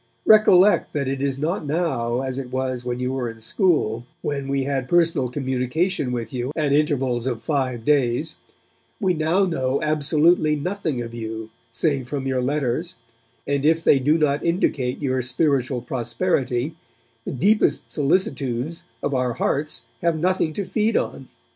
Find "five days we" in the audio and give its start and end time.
7.43-9.13